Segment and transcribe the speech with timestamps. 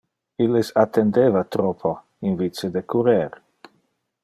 [0.45, 1.91] Illes attendeva troppo,
[2.31, 3.29] in vice de currer.